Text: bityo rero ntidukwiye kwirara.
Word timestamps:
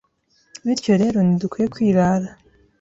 bityo 0.65 0.93
rero 1.01 1.17
ntidukwiye 1.23 1.67
kwirara. 1.73 2.27